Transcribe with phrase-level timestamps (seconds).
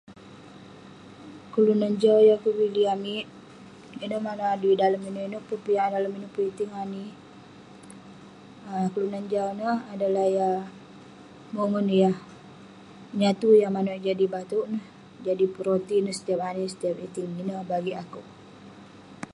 [1.53, 3.25] Kelunan jau yah kevilik amik,
[4.03, 7.05] ineh maneuk adui dalem ineuk-ineuk pun piak, dalem ineuk pun iting ani,
[8.69, 10.57] um kelunan jau ineh adalah yah
[11.55, 12.15] mongen, yah
[13.19, 14.85] nyatu, yah maneuk eh jadi bateuk neh,
[15.25, 17.29] jadi pun roti neh setiap ani setiap iting.
[17.41, 18.27] Ineh bagik akeuk.